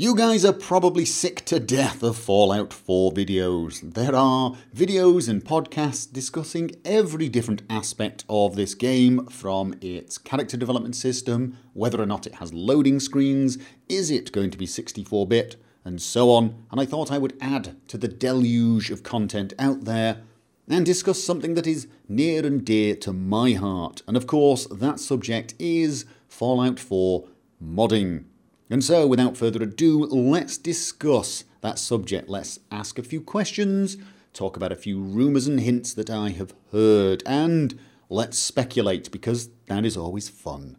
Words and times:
You 0.00 0.14
guys 0.14 0.46
are 0.46 0.54
probably 0.54 1.04
sick 1.04 1.44
to 1.44 1.60
death 1.60 2.02
of 2.02 2.16
Fallout 2.16 2.72
4 2.72 3.12
videos. 3.12 3.82
There 3.92 4.16
are 4.16 4.56
videos 4.74 5.28
and 5.28 5.44
podcasts 5.44 6.10
discussing 6.10 6.70
every 6.86 7.28
different 7.28 7.60
aspect 7.68 8.24
of 8.26 8.56
this 8.56 8.74
game 8.74 9.26
from 9.26 9.74
its 9.82 10.16
character 10.16 10.56
development 10.56 10.96
system, 10.96 11.58
whether 11.74 12.00
or 12.00 12.06
not 12.06 12.26
it 12.26 12.36
has 12.36 12.54
loading 12.54 12.98
screens, 12.98 13.58
is 13.90 14.10
it 14.10 14.32
going 14.32 14.50
to 14.50 14.56
be 14.56 14.64
64 14.64 15.26
bit, 15.26 15.56
and 15.84 16.00
so 16.00 16.30
on. 16.30 16.64
And 16.70 16.80
I 16.80 16.86
thought 16.86 17.12
I 17.12 17.18
would 17.18 17.36
add 17.38 17.76
to 17.88 17.98
the 17.98 18.08
deluge 18.08 18.90
of 18.90 19.02
content 19.02 19.52
out 19.58 19.84
there 19.84 20.22
and 20.66 20.86
discuss 20.86 21.22
something 21.22 21.52
that 21.56 21.66
is 21.66 21.88
near 22.08 22.46
and 22.46 22.64
dear 22.64 22.96
to 22.96 23.12
my 23.12 23.52
heart. 23.52 24.00
And 24.08 24.16
of 24.16 24.26
course, 24.26 24.64
that 24.68 24.98
subject 24.98 25.52
is 25.58 26.06
Fallout 26.26 26.80
4 26.80 27.28
modding. 27.62 28.24
And 28.70 28.84
so, 28.84 29.04
without 29.04 29.36
further 29.36 29.64
ado, 29.64 30.04
let's 30.06 30.56
discuss 30.56 31.42
that 31.60 31.78
subject. 31.78 32.28
Let's 32.28 32.60
ask 32.70 32.98
a 32.98 33.02
few 33.02 33.20
questions, 33.20 33.96
talk 34.32 34.56
about 34.56 34.70
a 34.70 34.76
few 34.76 35.00
rumours 35.00 35.48
and 35.48 35.58
hints 35.58 35.92
that 35.94 36.08
I 36.08 36.30
have 36.30 36.54
heard, 36.70 37.24
and 37.26 37.76
let's 38.08 38.38
speculate 38.38 39.10
because 39.10 39.50
that 39.66 39.84
is 39.84 39.96
always 39.96 40.28
fun. 40.28 40.76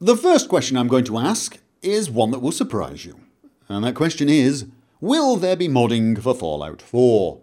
The 0.00 0.18
first 0.18 0.50
question 0.50 0.76
I'm 0.76 0.88
going 0.88 1.04
to 1.04 1.16
ask 1.16 1.58
is 1.80 2.10
one 2.10 2.30
that 2.30 2.40
will 2.40 2.52
surprise 2.52 3.06
you. 3.06 3.20
And 3.68 3.84
that 3.84 3.94
question 3.94 4.28
is 4.28 4.66
Will 5.00 5.36
there 5.36 5.56
be 5.56 5.68
modding 5.68 6.20
for 6.20 6.34
Fallout 6.34 6.82
4? 6.82 7.40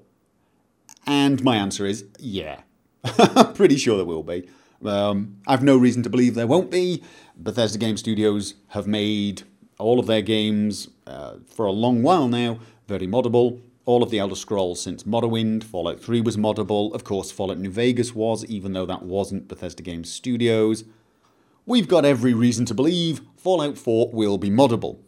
And 1.07 1.43
my 1.43 1.55
answer 1.55 1.87
is 1.87 2.05
yeah. 2.19 2.61
Pretty 3.55 3.77
sure 3.77 3.97
there 3.97 4.05
will 4.05 4.21
be. 4.21 4.47
Um, 4.85 5.37
I've 5.47 5.63
no 5.63 5.77
reason 5.77 6.03
to 6.03 6.09
believe 6.09 6.35
there 6.35 6.47
won't 6.47 6.69
be. 6.69 7.03
Bethesda 7.35 7.79
Game 7.79 7.97
Studios 7.97 8.55
have 8.69 8.85
made 8.85 9.43
all 9.81 9.99
of 9.99 10.07
their 10.07 10.21
games 10.21 10.89
uh, 11.07 11.35
for 11.45 11.65
a 11.65 11.71
long 11.71 12.03
while 12.03 12.27
now 12.27 12.59
very 12.91 13.07
moddable. 13.07 13.61
All 13.85 14.03
of 14.03 14.11
the 14.11 14.19
Elder 14.19 14.35
Scrolls 14.35 14.81
since 14.81 15.03
Morrowind, 15.03 15.63
Fallout 15.63 16.01
3 16.01 16.21
was 16.21 16.35
moddable. 16.35 16.93
Of 16.93 17.03
course, 17.03 17.31
Fallout 17.31 17.57
New 17.57 17.71
Vegas 17.71 18.13
was, 18.13 18.45
even 18.45 18.73
though 18.73 18.85
that 18.85 19.03
wasn't 19.03 19.47
Bethesda 19.47 19.81
Game 19.81 20.03
Studios. 20.03 20.83
We've 21.65 21.87
got 21.87 22.03
every 22.03 22.33
reason 22.33 22.65
to 22.65 22.73
believe 22.73 23.21
Fallout 23.37 23.77
4 23.77 24.11
will 24.11 24.37
be 24.37 24.49
moddable. 24.49 24.99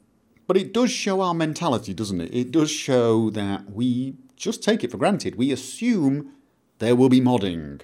But 0.48 0.58
it 0.58 0.74
does 0.74 0.92
show 0.92 1.22
our 1.22 1.34
mentality, 1.34 1.94
doesn't 1.94 2.22
it? 2.22 2.34
It 2.34 2.52
does 2.52 2.72
show 2.72 3.30
that 3.32 3.70
we 3.72 4.16
just 4.36 4.64
take 4.64 4.84
it 4.84 4.92
for 4.92 4.98
granted. 4.98 5.36
We 5.36 5.52
assume 5.52 6.32
there 6.80 6.96
will 6.96 7.10
be 7.10 7.22
modding. 7.22 7.82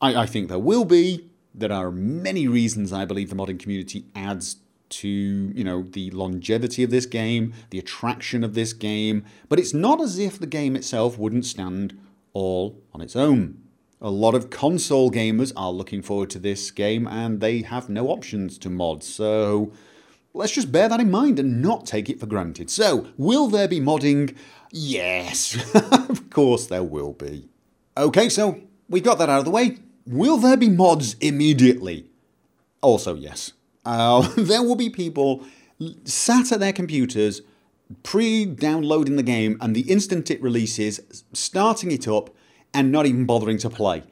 I, 0.00 0.22
I 0.22 0.26
think 0.26 0.48
there 0.48 0.58
will 0.58 0.84
be. 0.84 1.28
There 1.52 1.72
are 1.72 1.90
many 1.90 2.46
reasons 2.46 2.92
I 2.92 3.04
believe 3.04 3.30
the 3.30 3.36
modding 3.36 3.58
community 3.58 4.06
adds 4.14 4.56
to 4.88 5.08
you 5.08 5.64
know 5.64 5.82
the 5.82 6.10
longevity 6.10 6.82
of 6.82 6.90
this 6.90 7.06
game, 7.06 7.52
the 7.70 7.78
attraction 7.78 8.44
of 8.44 8.54
this 8.54 8.72
game, 8.72 9.24
but 9.48 9.58
it's 9.58 9.74
not 9.74 10.00
as 10.00 10.18
if 10.18 10.38
the 10.38 10.46
game 10.46 10.76
itself 10.76 11.18
wouldn't 11.18 11.46
stand 11.46 11.98
all 12.32 12.82
on 12.92 13.00
its 13.00 13.16
own. 13.16 13.60
A 14.00 14.10
lot 14.10 14.34
of 14.34 14.50
console 14.50 15.10
gamers 15.10 15.52
are 15.56 15.72
looking 15.72 16.02
forward 16.02 16.28
to 16.30 16.38
this 16.38 16.70
game 16.70 17.06
and 17.06 17.40
they 17.40 17.62
have 17.62 17.88
no 17.88 18.08
options 18.08 18.58
to 18.58 18.68
mod. 18.68 19.02
So 19.02 19.72
let's 20.34 20.52
just 20.52 20.70
bear 20.70 20.88
that 20.88 21.00
in 21.00 21.10
mind 21.10 21.38
and 21.38 21.62
not 21.62 21.86
take 21.86 22.10
it 22.10 22.20
for 22.20 22.26
granted. 22.26 22.68
So, 22.68 23.08
will 23.16 23.46
there 23.46 23.68
be 23.68 23.80
modding? 23.80 24.36
Yes, 24.70 25.56
of 26.08 26.28
course 26.28 26.66
there 26.66 26.82
will 26.82 27.12
be. 27.12 27.48
Okay, 27.96 28.28
so 28.28 28.60
we've 28.88 29.04
got 29.04 29.18
that 29.18 29.30
out 29.30 29.38
of 29.38 29.44
the 29.44 29.50
way. 29.50 29.78
Will 30.06 30.36
there 30.36 30.56
be 30.56 30.68
mods 30.68 31.14
immediately? 31.20 32.06
Also, 32.82 33.14
yes. 33.14 33.52
Uh, 33.84 34.28
there 34.36 34.62
will 34.62 34.76
be 34.76 34.90
people 34.90 35.44
sat 36.04 36.52
at 36.52 36.60
their 36.60 36.72
computers 36.72 37.42
pre 38.02 38.44
downloading 38.44 39.16
the 39.16 39.22
game, 39.22 39.58
and 39.60 39.74
the 39.74 39.90
instant 39.92 40.30
it 40.30 40.40
releases, 40.42 41.24
starting 41.32 41.90
it 41.90 42.08
up 42.08 42.30
and 42.72 42.90
not 42.90 43.06
even 43.06 43.24
bothering 43.24 43.58
to 43.58 43.70
play. 43.70 44.02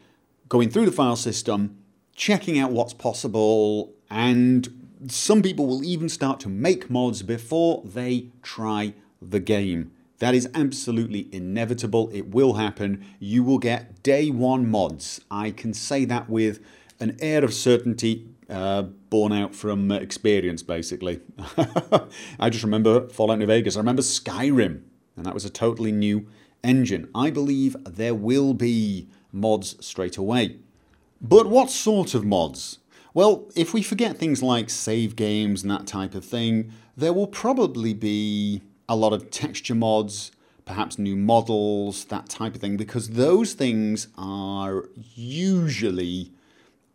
Going 0.48 0.70
through 0.70 0.86
the 0.86 0.92
file 0.92 1.16
system, 1.16 1.78
checking 2.14 2.58
out 2.58 2.70
what's 2.70 2.92
possible, 2.92 3.94
and 4.10 4.82
some 5.08 5.42
people 5.42 5.66
will 5.66 5.82
even 5.82 6.08
start 6.08 6.38
to 6.40 6.48
make 6.48 6.90
mods 6.90 7.22
before 7.22 7.82
they 7.84 8.28
try 8.42 8.94
the 9.20 9.40
game. 9.40 9.92
That 10.18 10.34
is 10.34 10.48
absolutely 10.54 11.28
inevitable. 11.32 12.08
It 12.12 12.28
will 12.28 12.52
happen. 12.52 13.04
You 13.18 13.42
will 13.42 13.58
get 13.58 14.04
day 14.04 14.30
one 14.30 14.70
mods. 14.70 15.20
I 15.30 15.50
can 15.50 15.74
say 15.74 16.04
that 16.04 16.30
with 16.30 16.60
an 17.02 17.16
air 17.20 17.44
of 17.44 17.52
certainty 17.52 18.28
uh, 18.48 18.82
born 18.82 19.32
out 19.32 19.54
from 19.54 19.90
uh, 19.90 19.96
experience, 19.96 20.62
basically. 20.62 21.20
I 22.38 22.48
just 22.48 22.62
remember 22.62 23.08
Fallout 23.08 23.38
New 23.38 23.46
Vegas. 23.46 23.76
I 23.76 23.80
remember 23.80 24.02
Skyrim, 24.02 24.82
and 25.16 25.26
that 25.26 25.34
was 25.34 25.44
a 25.44 25.50
totally 25.50 25.90
new 25.90 26.28
engine. 26.62 27.08
I 27.12 27.30
believe 27.30 27.76
there 27.84 28.14
will 28.14 28.54
be 28.54 29.08
mods 29.32 29.84
straight 29.84 30.16
away. 30.16 30.58
But 31.20 31.48
what 31.48 31.70
sort 31.70 32.14
of 32.14 32.24
mods? 32.24 32.78
Well, 33.14 33.50
if 33.56 33.74
we 33.74 33.82
forget 33.82 34.16
things 34.16 34.42
like 34.42 34.70
save 34.70 35.16
games 35.16 35.62
and 35.62 35.70
that 35.70 35.86
type 35.86 36.14
of 36.14 36.24
thing, 36.24 36.72
there 36.96 37.12
will 37.12 37.26
probably 37.26 37.94
be 37.94 38.62
a 38.88 38.94
lot 38.94 39.12
of 39.12 39.30
texture 39.30 39.74
mods, 39.74 40.30
perhaps 40.64 40.98
new 40.98 41.16
models, 41.16 42.04
that 42.06 42.28
type 42.28 42.54
of 42.54 42.60
thing, 42.60 42.76
because 42.76 43.10
those 43.10 43.54
things 43.54 44.06
are 44.16 44.84
usually 45.14 46.32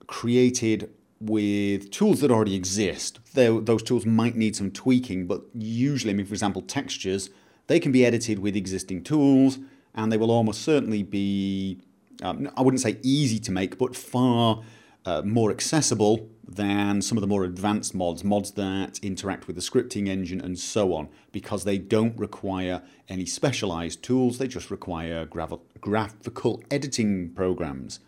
created 0.08 0.90
with 1.20 1.92
tools 1.92 2.22
that 2.22 2.32
already 2.32 2.56
exist. 2.56 3.20
those 3.34 3.84
tools 3.84 4.06
might 4.06 4.36
need 4.36 4.56
some 4.56 4.72
tweaking, 4.72 5.28
but 5.28 5.44
usually, 5.54 6.14
I 6.14 6.16
mean, 6.16 6.26
for 6.26 6.34
example, 6.34 6.62
textures, 6.62 7.30
they 7.68 7.80
can 7.80 7.92
be 7.92 8.06
edited 8.06 8.40
with 8.40 8.56
existing 8.56 9.04
tools 9.04 9.60
and 9.94 10.12
they 10.12 10.18
will 10.18 10.32
almost 10.32 10.62
certainly 10.62 11.04
be, 11.04 11.80
um, 12.22 12.50
I 12.56 12.62
wouldn't 12.62 12.82
say 12.82 12.98
easy 13.04 13.40
to 13.40 13.52
make, 13.52 13.78
but 13.78 13.96
far 13.96 14.62
uh, 15.06 15.22
more 15.24 15.52
accessible 15.52 16.30
than 16.48 17.02
some 17.02 17.18
of 17.18 17.22
the 17.22 17.28
more 17.28 17.44
advanced 17.44 17.94
mods, 17.94 18.24
mods 18.24 18.52
that 18.52 19.00
interact 19.04 19.48
with 19.48 19.56
the 19.56 19.62
scripting 19.62 20.08
engine 20.08 20.40
and 20.40 20.58
so 20.58 20.94
on, 20.94 21.10
because 21.32 21.64
they 21.64 21.78
don't 21.78 22.18
require 22.18 22.82
any 23.10 23.26
specialized 23.26 24.04
tools, 24.04 24.38
they 24.38 24.48
just 24.48 24.72
require 24.72 25.26
gra- 25.26 25.60
graphical 25.82 26.62
editing 26.72 27.32
programs. 27.34 28.00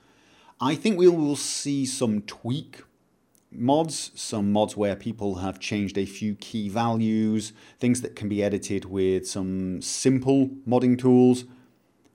I 0.61 0.75
think 0.75 0.97
we 0.97 1.07
will 1.07 1.37
see 1.37 1.85
some 1.85 2.21
tweak 2.23 2.83
mods, 3.49 4.11
some 4.13 4.51
mods 4.51 4.75
where 4.75 4.93
people 4.93 5.35
have 5.35 5.57
changed 5.57 5.97
a 5.97 6.05
few 6.05 6.35
key 6.35 6.67
values, 6.67 7.53
things 7.79 8.01
that 8.01 8.17
can 8.17 8.27
be 8.27 8.43
edited 8.43 8.83
with 8.83 9.25
some 9.25 9.81
simple 9.81 10.49
modding 10.67 10.99
tools. 10.99 11.45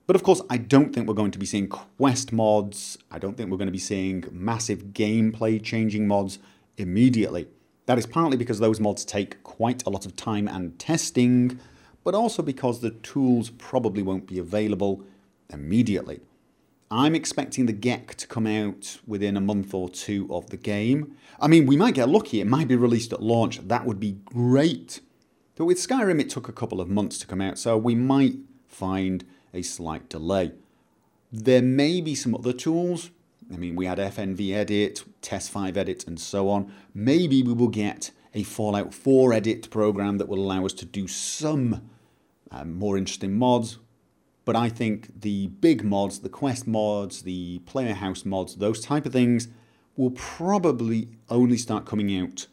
But 0.05 0.15
of 0.15 0.21
course, 0.21 0.43
I 0.47 0.57
don't 0.57 0.93
think 0.93 1.07
we're 1.07 1.15
going 1.15 1.31
to 1.31 1.39
be 1.39 1.47
seeing 1.47 1.67
quest 1.67 2.31
mods. 2.31 2.99
I 3.09 3.17
don't 3.17 3.35
think 3.35 3.49
we're 3.49 3.57
going 3.57 3.65
to 3.65 3.71
be 3.71 3.79
seeing 3.79 4.25
massive 4.31 4.93
gameplay 4.93 5.61
changing 5.61 6.07
mods 6.07 6.37
immediately. 6.77 7.47
That 7.87 7.97
is 7.97 8.05
partly 8.05 8.37
because 8.37 8.59
those 8.59 8.79
mods 8.79 9.05
take 9.05 9.41
quite 9.41 9.83
a 9.87 9.89
lot 9.89 10.05
of 10.05 10.15
time 10.15 10.47
and 10.47 10.77
testing, 10.77 11.59
but 12.03 12.13
also 12.13 12.43
because 12.43 12.81
the 12.81 12.91
tools 12.91 13.49
probably 13.49 14.03
won't 14.03 14.27
be 14.27 14.37
available 14.37 15.03
immediately. 15.49 16.19
I'm 16.91 17.15
expecting 17.15 17.65
the 17.65 17.73
GECK 17.73 18.13
to 18.15 18.27
come 18.27 18.45
out 18.45 18.99
within 19.07 19.35
a 19.35 19.41
month 19.41 19.73
or 19.73 19.89
two 19.89 20.27
of 20.29 20.49
the 20.51 20.57
game. 20.57 21.15
I 21.39 21.47
mean, 21.47 21.65
we 21.65 21.75
might 21.75 21.95
get 21.95 22.09
lucky, 22.09 22.41
it 22.41 22.47
might 22.47 22.67
be 22.67 22.75
released 22.75 23.11
at 23.11 23.23
launch. 23.23 23.67
That 23.67 23.85
would 23.85 23.99
be 23.99 24.19
great. 24.25 25.01
But 25.55 25.65
with 25.65 25.77
Skyrim, 25.77 26.19
it 26.19 26.29
took 26.29 26.47
a 26.47 26.53
couple 26.53 26.79
of 26.79 26.89
months 26.89 27.17
to 27.19 27.27
come 27.27 27.41
out, 27.41 27.57
so 27.57 27.75
we 27.77 27.95
might 27.95 28.35
find 28.67 29.25
a 29.53 29.61
slight 29.63 30.09
delay. 30.09 30.51
There 31.31 31.61
may 31.61 32.01
be 32.01 32.13
some 32.13 32.35
other 32.35 32.53
tools. 32.53 33.09
I 33.51 33.57
mean, 33.57 33.75
we 33.75 33.85
had 33.85 33.97
FNV 33.97 34.53
Edit, 34.53 35.03
TES 35.21 35.49
5 35.49 35.77
Edit, 35.77 36.05
and 36.07 36.19
so 36.19 36.49
on. 36.49 36.71
Maybe 36.93 37.41
we 37.41 37.53
will 37.53 37.67
get 37.67 38.11
a 38.33 38.43
Fallout 38.43 38.93
4 38.93 39.33
edit 39.33 39.69
program 39.69 40.17
that 40.17 40.27
will 40.27 40.39
allow 40.39 40.65
us 40.65 40.73
to 40.73 40.85
do 40.85 41.07
some 41.07 41.89
um, 42.51 42.73
more 42.73 42.97
interesting 42.97 43.37
mods 43.37 43.79
but 44.45 44.55
I 44.55 44.69
think 44.69 45.21
the 45.21 45.47
big 45.47 45.83
mods, 45.83 46.19
the 46.19 46.29
quest 46.29 46.67
mods, 46.67 47.23
the 47.23 47.59
player 47.59 47.95
house 47.95 48.23
mods, 48.23 48.55
those 48.55 48.79
type 48.79 49.05
of 49.05 49.11
things 49.11 49.47
will 49.97 50.11
probably 50.11 51.09
only 51.29 51.57
start 51.57 51.85
coming 51.85 52.15
out 52.17 52.47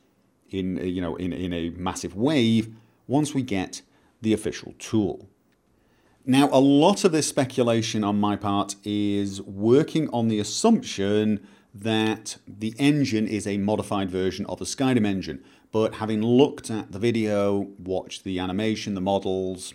in 0.50 0.76
you 0.78 1.00
know 1.00 1.16
in, 1.16 1.32
in 1.32 1.52
a 1.52 1.70
massive 1.70 2.14
wave 2.14 2.74
once 3.06 3.34
we 3.34 3.42
get 3.42 3.82
the 4.22 4.32
official 4.32 4.74
tool. 4.78 5.28
Now, 6.24 6.48
a 6.52 6.60
lot 6.60 7.04
of 7.04 7.10
this 7.10 7.26
speculation 7.26 8.04
on 8.04 8.20
my 8.20 8.36
part 8.36 8.76
is 8.84 9.42
working 9.42 10.08
on 10.10 10.28
the 10.28 10.38
assumption 10.38 11.44
that 11.74 12.36
the 12.46 12.74
engine 12.78 13.26
is 13.26 13.46
a 13.46 13.58
modified 13.58 14.08
version 14.08 14.46
of 14.46 14.60
the 14.60 14.64
Skyrim 14.64 15.04
engine. 15.04 15.42
But 15.72 15.94
having 15.94 16.22
looked 16.22 16.70
at 16.70 16.92
the 16.92 17.00
video, 17.00 17.70
watched 17.78 18.22
the 18.22 18.38
animation, 18.38 18.94
the 18.94 19.00
models, 19.00 19.74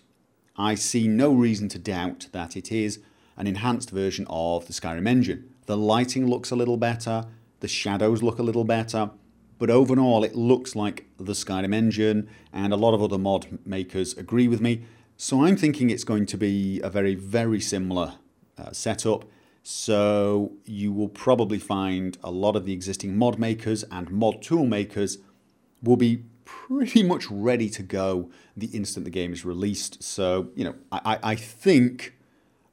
I 0.57 0.75
see 0.75 1.07
no 1.07 1.31
reason 1.31 1.69
to 1.69 1.79
doubt 1.79 2.27
that 2.31 2.57
it 2.57 2.71
is 2.71 2.99
an 3.35 3.45
enhanced 3.45 3.91
version 3.91 4.25
of 4.29 4.65
the 4.65 4.73
Skyrim 4.73 5.07
engine. 5.07 5.53
The 5.67 5.77
lighting 5.77 6.27
looks 6.27 6.49
a 6.49 6.55
little 6.55 6.77
better, 6.77 7.25
the 7.59 7.67
shadows 7.67 8.23
look 8.23 8.39
a 8.39 8.43
little 8.43 8.63
better, 8.63 9.11
but 9.59 9.69
overall 9.69 10.23
it 10.23 10.35
looks 10.35 10.75
like 10.75 11.05
the 11.17 11.33
Skyrim 11.33 11.73
engine, 11.73 12.29
and 12.51 12.73
a 12.73 12.77
lot 12.77 12.93
of 12.93 13.03
other 13.03 13.17
mod 13.17 13.59
makers 13.65 14.17
agree 14.17 14.47
with 14.47 14.61
me. 14.61 14.83
So 15.15 15.43
I'm 15.43 15.57
thinking 15.57 15.89
it's 15.89 16.03
going 16.03 16.25
to 16.27 16.37
be 16.37 16.79
a 16.81 16.89
very, 16.89 17.15
very 17.15 17.59
similar 17.59 18.15
uh, 18.57 18.71
setup. 18.71 19.25
So 19.63 20.53
you 20.65 20.93
will 20.93 21.09
probably 21.09 21.59
find 21.59 22.17
a 22.23 22.31
lot 22.31 22.55
of 22.55 22.65
the 22.65 22.73
existing 22.73 23.17
mod 23.17 23.37
makers 23.37 23.83
and 23.91 24.09
mod 24.09 24.41
tool 24.41 24.65
makers 24.65 25.17
will 25.83 25.97
be 25.97 26.23
pretty 26.47 27.03
much 27.03 27.29
ready 27.29 27.69
to 27.69 27.83
go 27.83 28.31
the 28.55 28.67
instant 28.67 29.03
the 29.03 29.11
game 29.11 29.33
is 29.33 29.43
released. 29.43 30.01
So, 30.01 30.49
you 30.55 30.63
know, 30.63 30.75
I, 30.91 31.19
I 31.21 31.35
think 31.35 32.15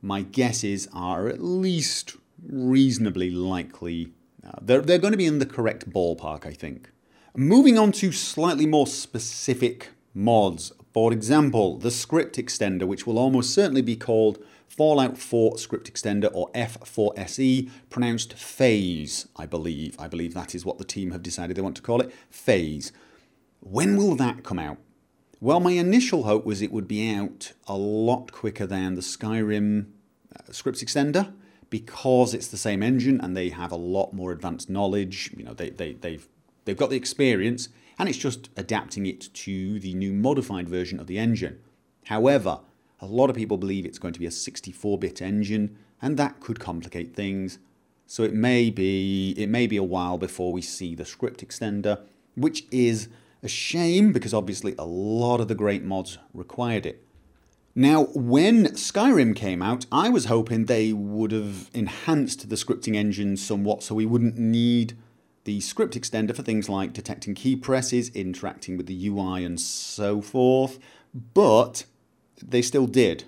my 0.00 0.22
guesses 0.22 0.86
are 0.94 1.28
at 1.28 1.42
least 1.42 2.16
reasonably 2.46 3.30
likely. 3.30 4.12
Uh, 4.46 4.52
they're, 4.62 4.80
they're 4.80 4.98
going 4.98 5.12
to 5.12 5.18
be 5.18 5.26
in 5.26 5.40
the 5.40 5.46
correct 5.46 5.90
ballpark, 5.90 6.46
I 6.46 6.52
think. 6.52 6.90
Moving 7.36 7.76
on 7.76 7.90
to 7.92 8.12
slightly 8.12 8.64
more 8.64 8.86
specific 8.86 9.90
mods. 10.14 10.72
For 10.92 11.12
example, 11.12 11.76
the 11.76 11.90
script 11.90 12.36
extender, 12.36 12.84
which 12.84 13.08
will 13.08 13.18
almost 13.18 13.52
certainly 13.52 13.82
be 13.82 13.96
called 13.96 14.38
Fallout 14.68 15.18
4 15.18 15.58
script 15.58 15.92
extender 15.92 16.30
or 16.32 16.50
F4SE, 16.52 17.70
pronounced 17.90 18.34
phase, 18.34 19.26
I 19.36 19.46
believe. 19.46 19.96
I 19.98 20.06
believe 20.06 20.34
that 20.34 20.54
is 20.54 20.64
what 20.64 20.78
the 20.78 20.84
team 20.84 21.10
have 21.10 21.22
decided 21.22 21.56
they 21.56 21.62
want 21.62 21.76
to 21.76 21.82
call 21.82 22.00
it 22.00 22.12
phase. 22.30 22.92
When 23.64 23.96
will 23.96 24.14
that 24.16 24.44
come 24.44 24.58
out? 24.58 24.76
Well, 25.40 25.58
my 25.58 25.72
initial 25.72 26.24
hope 26.24 26.44
was 26.44 26.60
it 26.60 26.70
would 26.70 26.86
be 26.86 27.10
out 27.10 27.52
a 27.66 27.74
lot 27.76 28.30
quicker 28.30 28.66
than 28.66 28.94
the 28.94 29.00
Skyrim 29.00 29.86
uh, 30.36 30.52
scripts 30.52 30.84
extender 30.84 31.32
because 31.70 32.34
it's 32.34 32.48
the 32.48 32.58
same 32.58 32.82
engine 32.82 33.18
and 33.22 33.34
they 33.34 33.48
have 33.48 33.72
a 33.72 33.76
lot 33.76 34.12
more 34.12 34.32
advanced 34.32 34.68
knowledge. 34.68 35.30
You 35.34 35.44
know, 35.44 35.54
they, 35.54 35.70
they, 35.70 35.94
they've, 35.94 36.28
they've 36.66 36.76
got 36.76 36.90
the 36.90 36.96
experience 36.96 37.70
and 37.98 38.06
it's 38.06 38.18
just 38.18 38.50
adapting 38.54 39.06
it 39.06 39.32
to 39.32 39.80
the 39.80 39.94
new 39.94 40.12
modified 40.12 40.68
version 40.68 41.00
of 41.00 41.06
the 41.06 41.18
engine. 41.18 41.58
However, 42.04 42.60
a 43.00 43.06
lot 43.06 43.30
of 43.30 43.36
people 43.36 43.56
believe 43.56 43.86
it's 43.86 43.98
going 43.98 44.14
to 44.14 44.20
be 44.20 44.26
a 44.26 44.30
64 44.30 44.98
bit 44.98 45.22
engine 45.22 45.78
and 46.02 46.18
that 46.18 46.38
could 46.38 46.60
complicate 46.60 47.16
things. 47.16 47.58
So 48.06 48.24
it 48.24 48.34
may 48.34 48.68
be 48.68 49.34
it 49.38 49.48
may 49.48 49.66
be 49.66 49.78
a 49.78 49.82
while 49.82 50.18
before 50.18 50.52
we 50.52 50.60
see 50.60 50.94
the 50.94 51.06
script 51.06 51.46
extender, 51.46 52.02
which 52.34 52.66
is 52.70 53.08
a 53.44 53.48
shame 53.48 54.12
because 54.12 54.34
obviously 54.34 54.74
a 54.78 54.84
lot 54.84 55.40
of 55.40 55.48
the 55.48 55.54
great 55.54 55.84
mods 55.84 56.18
required 56.32 56.86
it. 56.86 57.04
Now, 57.76 58.04
when 58.14 58.66
Skyrim 58.68 59.34
came 59.34 59.60
out, 59.60 59.84
I 59.90 60.08
was 60.08 60.26
hoping 60.26 60.66
they 60.66 60.92
would 60.92 61.32
have 61.32 61.70
enhanced 61.74 62.48
the 62.48 62.56
scripting 62.56 62.94
engine 62.94 63.36
somewhat 63.36 63.82
so 63.82 63.94
we 63.94 64.06
wouldn't 64.06 64.38
need 64.38 64.96
the 65.42 65.60
script 65.60 65.94
extender 65.94 66.34
for 66.34 66.42
things 66.42 66.68
like 66.68 66.92
detecting 66.92 67.34
key 67.34 67.56
presses, 67.56 68.10
interacting 68.10 68.76
with 68.76 68.86
the 68.86 69.08
UI, 69.08 69.44
and 69.44 69.60
so 69.60 70.22
forth. 70.22 70.78
But 71.12 71.84
they 72.40 72.62
still 72.62 72.86
did. 72.86 73.24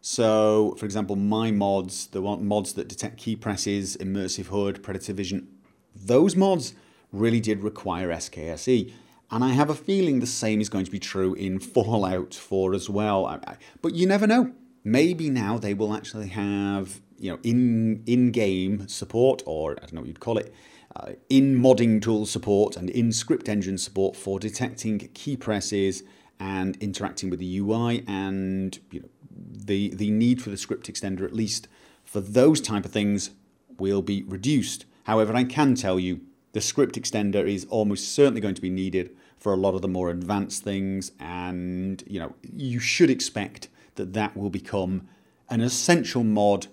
So, 0.00 0.76
for 0.78 0.86
example, 0.86 1.16
my 1.16 1.50
mods, 1.50 2.06
the 2.06 2.20
mods 2.22 2.74
that 2.74 2.88
detect 2.88 3.18
key 3.18 3.36
presses, 3.36 3.96
immersive 3.96 4.46
HUD, 4.46 4.82
predator 4.82 5.12
vision, 5.12 5.48
those 5.94 6.36
mods 6.36 6.72
really 7.12 7.40
did 7.40 7.62
require 7.62 8.08
SKSE. 8.08 8.92
And 9.30 9.44
I 9.44 9.50
have 9.50 9.68
a 9.68 9.74
feeling 9.74 10.20
the 10.20 10.26
same 10.26 10.60
is 10.60 10.68
going 10.68 10.86
to 10.86 10.90
be 10.90 10.98
true 10.98 11.34
in 11.34 11.58
Fallout 11.58 12.34
4 12.34 12.74
as 12.74 12.88
well. 12.88 13.40
But 13.82 13.94
you 13.94 14.06
never 14.06 14.26
know. 14.26 14.52
Maybe 14.84 15.28
now 15.28 15.58
they 15.58 15.74
will 15.74 15.92
actually 15.94 16.28
have, 16.28 17.00
you 17.18 17.32
know, 17.32 17.38
in 17.42 18.02
in-game 18.06 18.88
support, 18.88 19.42
or 19.44 19.72
I 19.72 19.80
don't 19.80 19.94
know 19.94 20.00
what 20.00 20.08
you'd 20.08 20.20
call 20.20 20.38
it, 20.38 20.54
uh, 20.96 21.12
in 21.28 21.60
modding 21.60 22.00
tool 22.00 22.24
support 22.24 22.76
and 22.76 22.88
in 22.88 23.12
script 23.12 23.48
engine 23.48 23.76
support 23.76 24.16
for 24.16 24.38
detecting 24.38 24.98
key 25.12 25.36
presses 25.36 26.04
and 26.40 26.76
interacting 26.76 27.28
with 27.28 27.40
the 27.40 27.58
UI, 27.58 28.04
and 28.06 28.78
you 28.90 29.00
know, 29.00 29.08
the 29.30 29.90
the 29.94 30.10
need 30.10 30.40
for 30.40 30.50
the 30.50 30.56
script 30.56 30.90
extender, 30.90 31.24
at 31.24 31.34
least 31.34 31.68
for 32.04 32.20
those 32.20 32.60
type 32.60 32.84
of 32.84 32.92
things, 32.92 33.30
will 33.78 34.02
be 34.02 34.22
reduced. 34.22 34.86
However, 35.04 35.34
I 35.34 35.44
can 35.44 35.74
tell 35.74 35.98
you 35.98 36.20
the 36.52 36.60
script 36.60 37.00
extender 37.00 37.46
is 37.46 37.66
almost 37.70 38.12
certainly 38.12 38.40
going 38.40 38.54
to 38.54 38.62
be 38.62 38.70
needed 38.70 39.14
for 39.38 39.52
a 39.52 39.56
lot 39.56 39.74
of 39.74 39.82
the 39.82 39.88
more 39.88 40.10
advanced 40.10 40.64
things 40.64 41.12
and 41.20 42.02
you 42.06 42.18
know 42.18 42.34
you 42.42 42.80
should 42.80 43.10
expect 43.10 43.68
that 43.94 44.12
that 44.12 44.36
will 44.36 44.50
become 44.50 45.08
an 45.48 45.60
essential 45.60 46.24
mod 46.24 46.66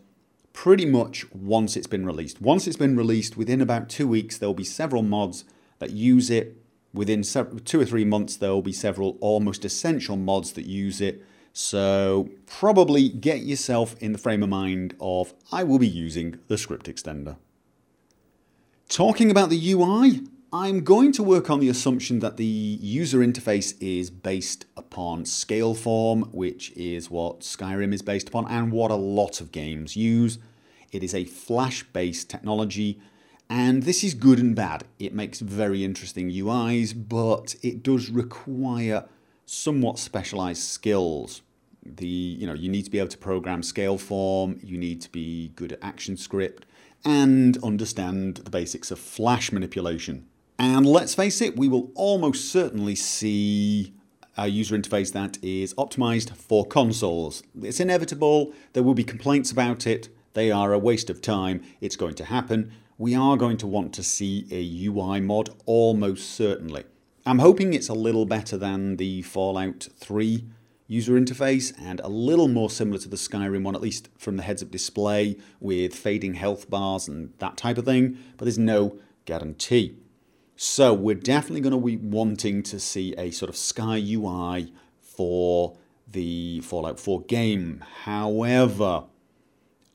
pretty 0.54 0.86
much 0.86 1.30
once 1.33 1.75
it's 1.75 1.88
been 1.88 2.06
released. 2.06 2.42
Once 2.42 2.66
it's 2.66 2.77
been 2.77 2.95
released 2.95 3.36
within 3.36 3.62
about 3.62 3.89
2 3.89 4.07
weeks 4.07 4.38
there'll 4.38 4.54
be 4.54 4.63
several 4.63 5.04
mods 5.04 5.44
that 5.80 5.92
use 5.92 6.30
it. 6.30 6.56
Within 6.94 7.24
2 7.24 7.81
or 7.81 7.86
3 7.86 8.06
months 8.06 8.38
there'll 8.38 8.62
be 8.62 8.72
several 8.72 9.18
almost 9.19 9.66
essential 9.66 10.16
mods 10.16 10.54
that 10.54 10.66
use 10.66 11.01
it. 11.01 11.22
So 11.51 12.30
probably 12.45 13.10
get 13.10 13.39
yourself 13.39 13.95
in 14.01 14.12
the 14.13 14.18
frame 14.18 14.44
of 14.44 14.50
mind 14.50 14.95
of 15.00 15.33
I 15.51 15.63
will 15.63 15.80
be 15.80 15.88
using 15.88 16.39
the 16.48 16.57
script 16.57 16.88
extender 16.88 17.38
Talking 18.90 19.32
about 19.32 19.50
the 19.50 19.72
UI, 19.72 20.22
I'm 20.54 20.84
going 20.84 21.12
to 21.14 21.24
work 21.24 21.50
on 21.50 21.60
the 21.60 21.70
assumption 21.70 22.20
that 22.20 22.38
the 22.38 22.46
user 22.46 23.18
interface 23.18 23.74
is 23.82 24.12
based 24.12 24.66
upon 24.78 25.24
Scaleform, 25.24 26.32
which 26.32 26.72
is 26.74 27.10
what 27.10 27.40
Skyrim 27.40 27.94
is 27.94 28.04
based 28.04 28.30
upon 28.30 28.48
and 28.48 28.72
what 28.72 28.92
a 28.92 28.96
lot 28.96 29.42
of 29.42 29.52
games 29.52 29.96
use. 29.98 30.38
It 30.92 31.04
is 31.04 31.16
a 31.16 31.26
Flash 31.26 31.84
based 31.84 32.30
technology, 32.30 33.02
and 33.50 33.84
this 33.84 34.04
is 34.04 34.14
good 34.14 34.40
and 34.40 34.56
bad. 34.56 34.86
It 35.00 35.14
makes 35.14 35.40
very 35.40 35.84
interesting 35.84 36.30
UIs, 36.30 36.94
but 36.96 37.56
it 37.64 37.82
does 37.82 38.12
require 38.12 39.06
somewhat 39.48 39.98
specialized 39.98 40.62
skills. 40.62 41.42
The 41.84 42.08
you 42.08 42.46
know 42.46 42.54
you 42.54 42.70
need 42.70 42.84
to 42.84 42.92
be 42.92 43.00
able 43.00 43.10
to 43.10 43.18
program 43.18 43.62
Scaleform, 43.62 44.64
you 44.64 44.78
need 44.78 45.02
to 45.02 45.12
be 45.12 45.50
good 45.56 45.74
at 45.74 45.82
ActionScript, 45.82 46.64
and 47.06 47.57
understand 47.63 48.38
the 48.38 48.50
basics 48.50 48.92
of 48.92 49.00
flash 49.00 49.52
manipulation. 49.52 50.25
And 50.57 50.86
let's 50.86 51.13
face 51.13 51.42
it, 51.42 51.56
we 51.56 51.68
will 51.68 51.92
almost 51.96 52.52
certainly 52.52 52.96
see 52.96 53.94
a 54.38 54.48
user 54.48 54.78
interface 54.78 55.13
that 55.13 55.38
is 55.44 55.74
optimized 55.75 56.36
for 56.36 56.66
consoles. 56.66 57.44
It's 57.62 57.80
inevitable, 57.80 58.54
there 58.74 58.84
will 58.84 58.94
be 58.94 59.04
complaints 59.04 59.52
about 59.52 59.88
it, 59.88 60.10
they 60.34 60.52
are 60.52 60.74
a 60.74 60.80
waste 60.80 61.10
of 61.10 61.22
time, 61.22 61.62
it's 61.80 61.96
going 61.96 62.16
to 62.16 62.25
happen. 62.25 62.72
We 62.98 63.13
are 63.13 63.38
going 63.38 63.58
to 63.58 63.68
want 63.68 63.94
to 63.94 64.04
see 64.04 64.48
a 64.51 64.88
UI 64.88 65.19
mod 65.19 65.50
almost 65.66 66.31
certainly. 66.31 66.86
I'm 67.25 67.40
hoping 67.40 67.74
it's 67.74 67.90
a 67.90 67.94
little 67.94 68.25
better 68.25 68.58
than 68.58 68.98
the 68.98 69.22
Fallout 69.24 69.88
3 69.98 70.46
user 70.88 71.14
interface 71.14 71.74
and 71.82 72.00
a 72.02 72.08
little 72.08 72.48
more 72.48 72.70
similar 72.70 73.00
to 73.00 73.10
the 73.10 73.15
Skyrim 73.15 73.63
one, 73.63 73.75
at 73.75 73.82
least 73.82 74.10
from 74.18 74.38
the 74.38 74.44
heads 74.44 74.62
up 74.62 74.72
display 74.72 75.38
with 75.60 75.96
fading 75.96 76.36
health 76.36 76.70
bars 76.70 77.08
and 77.08 77.34
that 77.39 77.58
type 77.58 77.77
of 77.77 77.86
thing, 77.86 78.18
but 78.38 78.46
there's 78.46 78.60
no 78.60 79.00
guarantee. 79.25 79.98
So 80.56 80.94
we're 80.94 81.15
definitely 81.15 81.62
going 81.62 81.74
to 81.74 81.86
be 81.86 81.98
wanting 81.98 82.63
to 82.63 82.80
see 82.80 83.13
a 83.18 83.32
sort 83.32 83.50
of 83.50 83.58
Sky 83.58 83.98
UI 83.98 84.74
for 85.01 85.75
the 86.08 86.62
Fallout 86.62 87.00
4 87.00 87.22
game. 87.24 87.84
However, 88.04 89.06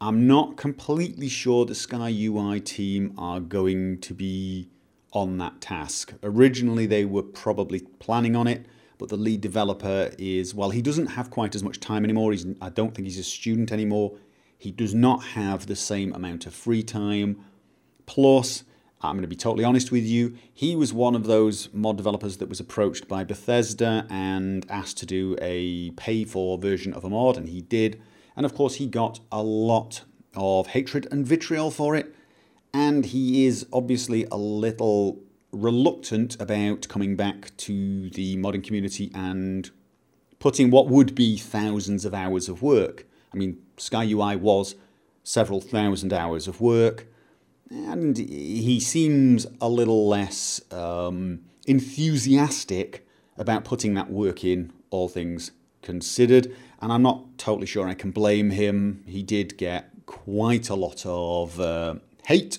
I'm 0.00 0.26
not 0.26 0.56
completely 0.56 1.28
sure 1.28 1.64
the 1.64 1.74
Sky 1.74 2.10
UI 2.10 2.60
team 2.60 3.14
are 3.16 3.40
going 3.40 4.00
to 4.00 4.12
be 4.12 4.68
on 5.12 5.38
that 5.38 5.60
task. 5.60 6.14
Originally, 6.22 6.86
they 6.86 7.04
were 7.04 7.22
probably 7.22 7.80
planning 7.98 8.36
on 8.36 8.46
it, 8.46 8.66
but 9.00 9.08
the 9.08 9.16
lead 9.16 9.40
developer 9.40 10.10
is, 10.18 10.54
well, 10.54 10.68
he 10.68 10.82
doesn't 10.82 11.06
have 11.06 11.30
quite 11.30 11.54
as 11.54 11.64
much 11.64 11.80
time 11.80 12.04
anymore. 12.04 12.32
He's, 12.32 12.46
I 12.60 12.68
don't 12.68 12.94
think 12.94 13.06
he's 13.06 13.18
a 13.18 13.24
student 13.24 13.72
anymore. 13.72 14.12
He 14.58 14.70
does 14.70 14.94
not 14.94 15.24
have 15.24 15.66
the 15.66 15.74
same 15.74 16.12
amount 16.12 16.44
of 16.44 16.54
free 16.54 16.82
time. 16.82 17.42
Plus, 18.04 18.62
I'm 19.00 19.14
going 19.14 19.22
to 19.22 19.28
be 19.28 19.36
totally 19.36 19.64
honest 19.64 19.90
with 19.90 20.04
you, 20.04 20.36
he 20.52 20.76
was 20.76 20.92
one 20.92 21.14
of 21.14 21.24
those 21.24 21.72
mod 21.72 21.96
developers 21.96 22.36
that 22.36 22.50
was 22.50 22.60
approached 22.60 23.08
by 23.08 23.24
Bethesda 23.24 24.06
and 24.10 24.66
asked 24.68 24.98
to 24.98 25.06
do 25.06 25.34
a 25.40 25.92
pay 25.92 26.24
for 26.24 26.58
version 26.58 26.92
of 26.92 27.02
a 27.02 27.08
mod, 27.08 27.38
and 27.38 27.48
he 27.48 27.62
did. 27.62 28.02
And 28.36 28.44
of 28.44 28.54
course, 28.54 28.74
he 28.74 28.86
got 28.86 29.20
a 29.32 29.42
lot 29.42 30.02
of 30.36 30.68
hatred 30.68 31.08
and 31.10 31.26
vitriol 31.26 31.70
for 31.70 31.96
it. 31.96 32.14
And 32.74 33.06
he 33.06 33.46
is 33.46 33.66
obviously 33.72 34.26
a 34.30 34.36
little 34.36 35.18
reluctant 35.52 36.40
about 36.40 36.88
coming 36.88 37.16
back 37.16 37.56
to 37.58 38.10
the 38.10 38.36
modding 38.36 38.64
community 38.64 39.10
and 39.14 39.70
putting 40.38 40.70
what 40.70 40.88
would 40.88 41.14
be 41.14 41.36
thousands 41.36 42.04
of 42.04 42.14
hours 42.14 42.48
of 42.48 42.62
work. 42.62 43.06
I 43.32 43.36
mean, 43.36 43.58
Sky 43.76 44.04
UI 44.04 44.36
was 44.36 44.74
several 45.22 45.60
thousand 45.60 46.12
hours 46.12 46.48
of 46.48 46.60
work, 46.60 47.06
and 47.70 48.16
he 48.16 48.80
seems 48.80 49.46
a 49.60 49.68
little 49.68 50.08
less 50.08 50.60
um, 50.72 51.40
enthusiastic 51.66 53.06
about 53.36 53.64
putting 53.64 53.94
that 53.94 54.10
work 54.10 54.44
in, 54.44 54.72
all 54.90 55.08
things 55.08 55.52
considered. 55.82 56.54
And 56.80 56.92
I'm 56.92 57.02
not 57.02 57.38
totally 57.38 57.66
sure 57.66 57.88
I 57.88 57.94
can 57.94 58.10
blame 58.10 58.50
him. 58.50 59.04
He 59.06 59.22
did 59.22 59.56
get 59.56 59.90
quite 60.06 60.68
a 60.68 60.74
lot 60.74 61.04
of 61.06 61.60
uh, 61.60 61.96
hate 62.24 62.58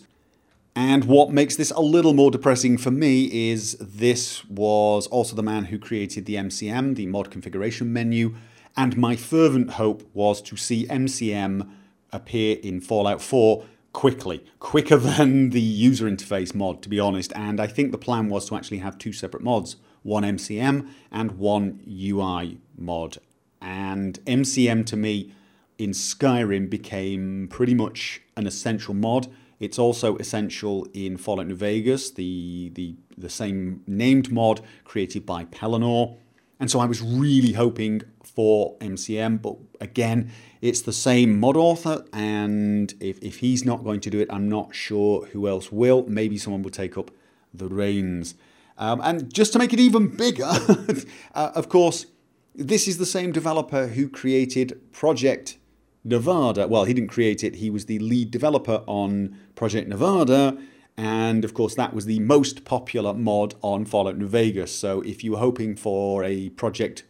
And 0.75 1.05
what 1.05 1.31
makes 1.31 1.57
this 1.57 1.71
a 1.71 1.81
little 1.81 2.13
more 2.13 2.31
depressing 2.31 2.77
for 2.77 2.91
me 2.91 3.49
is 3.51 3.75
this 3.79 4.45
was 4.45 5.05
also 5.07 5.35
the 5.35 5.43
man 5.43 5.65
who 5.65 5.77
created 5.77 6.25
the 6.25 6.35
MCM, 6.35 6.95
the 6.95 7.07
mod 7.07 7.29
configuration 7.29 7.91
menu, 7.91 8.35
and 8.77 8.95
my 8.95 9.15
fervent 9.15 9.71
hope 9.71 10.09
was 10.13 10.41
to 10.43 10.55
see 10.55 10.87
MCM 10.87 11.69
appear 12.13 12.57
in 12.63 12.79
Fallout 12.79 13.21
4 13.21 13.65
quickly, 13.93 14.45
quicker 14.59 14.97
than 15.17 15.49
the 15.49 15.61
user 15.61 16.09
interface 16.09 16.55
mod, 16.55 16.81
to 16.83 16.89
be 16.89 16.99
honest. 16.99 17.33
And 17.35 17.59
I 17.59 17.67
think 17.67 17.91
the 17.91 17.97
plan 17.97 18.29
was 18.29 18.47
to 18.47 18.55
actually 18.55 18.79
have 18.79 18.97
two 18.97 19.13
separate 19.13 19.43
mods 19.43 19.77
one 20.03 20.23
MCM 20.23 20.89
and 21.11 21.33
one 21.33 21.79
UI 21.87 22.57
mod. 22.75 23.17
And 23.61 24.19
MCM 24.25 24.85
to 24.87 24.97
me 24.97 25.31
in 25.77 25.91
Skyrim 25.91 26.69
became 26.69 27.47
pretty 27.51 27.75
much 27.75 28.21
an 28.35 28.47
essential 28.47 28.95
mod. 28.95 29.27
It's 29.61 29.77
also 29.77 30.17
essential 30.17 30.87
in 30.91 31.17
Fallout 31.17 31.45
New 31.45 31.55
Vegas, 31.55 32.09
the, 32.09 32.71
the, 32.73 32.95
the 33.15 33.29
same 33.29 33.83
named 33.85 34.31
mod 34.31 34.61
created 34.83 35.23
by 35.23 35.45
Pelinor. 35.45 36.17
And 36.59 36.69
so 36.69 36.79
I 36.79 36.85
was 36.85 36.99
really 36.99 37.53
hoping 37.53 38.01
for 38.23 38.75
MCM, 38.79 39.39
but 39.39 39.57
again, 39.79 40.31
it's 40.61 40.81
the 40.81 40.91
same 40.91 41.39
mod 41.39 41.57
author, 41.57 42.03
and 42.11 42.93
if, 42.99 43.19
if 43.19 43.37
he's 43.37 43.63
not 43.63 43.83
going 43.83 43.99
to 44.01 44.09
do 44.09 44.19
it, 44.19 44.27
I'm 44.31 44.49
not 44.49 44.73
sure 44.73 45.27
who 45.27 45.47
else 45.47 45.71
will. 45.71 46.05
Maybe 46.07 46.39
someone 46.39 46.63
will 46.63 46.71
take 46.71 46.97
up 46.97 47.11
the 47.53 47.67
reins. 47.67 48.33
Um, 48.79 48.99
and 49.03 49.31
just 49.31 49.53
to 49.53 49.59
make 49.59 49.73
it 49.73 49.79
even 49.79 50.07
bigger, 50.07 50.49
uh, 51.35 51.51
of 51.53 51.69
course, 51.69 52.07
this 52.55 52.87
is 52.87 52.97
the 52.97 53.05
same 53.05 53.31
developer 53.31 53.87
who 53.87 54.09
created 54.09 54.91
Project 54.91 55.57
Nevada. 56.03 56.67
Well, 56.67 56.85
he 56.85 56.93
didn't 56.93 57.09
create 57.09 57.43
it, 57.43 57.55
he 57.55 57.69
was 57.69 57.85
the 57.85 57.99
lead 57.99 58.31
developer 58.31 58.83
on 58.87 59.37
Project 59.55 59.87
Nevada. 59.87 60.57
And 60.97 61.45
of 61.45 61.53
course, 61.53 61.73
that 61.75 61.93
was 61.93 62.05
the 62.05 62.19
most 62.19 62.65
popular 62.65 63.13
mod 63.13 63.55
on 63.61 63.85
Fallout 63.85 64.17
New 64.17 64.27
Vegas. 64.27 64.75
So 64.75 65.01
if 65.01 65.23
you 65.23 65.31
were 65.31 65.37
hoping 65.37 65.75
for 65.75 66.23
a 66.23 66.49
Project 66.49 67.03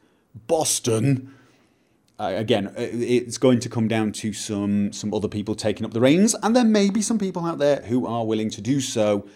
Boston, 0.47 1.33
uh, 2.19 2.33
again, 2.35 2.67
uh, 2.67 2.73
it's 2.77 3.39
going 3.39 3.59
to 3.59 3.67
come 3.67 3.87
down 3.87 4.11
to 4.11 4.31
some 4.31 4.93
some 4.93 5.13
other 5.13 5.27
people 5.27 5.55
taking 5.55 5.85
up 5.85 5.91
the 5.91 5.99
reins, 5.99 6.35
and 6.43 6.55
there 6.55 6.63
may 6.63 6.89
be 6.89 7.01
some 7.01 7.17
people 7.17 7.45
out 7.45 7.57
there 7.57 7.81
who 7.81 8.05
are 8.05 8.25
willing 8.25 8.49
to 8.51 8.61
do 8.61 8.79
so. 8.79 9.27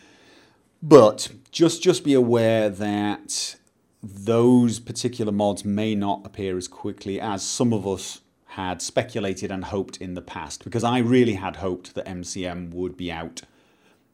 But 0.84 1.30
just 1.52 1.82
just 1.82 2.04
be 2.04 2.14
aware 2.14 2.70
that 2.70 3.56
those 4.04 4.80
particular 4.80 5.32
mods 5.32 5.66
may 5.66 5.96
not 5.96 6.22
appear 6.26 6.58
as 6.58 6.68
quickly 6.68 7.20
as 7.20 7.42
some 7.44 7.74
of 7.74 7.88
us 7.88 8.22
had 8.56 8.82
speculated 8.82 9.52
and 9.52 9.66
hoped 9.66 9.98
in 9.98 10.14
the 10.14 10.22
past. 10.22 10.64
Because 10.64 10.86
I 10.86 11.00
really 11.00 11.34
had 11.34 11.58
hoped 11.58 11.94
that 11.94 12.06
MCM 12.06 12.74
would 12.74 12.96
be 12.96 13.12
out 13.12 13.42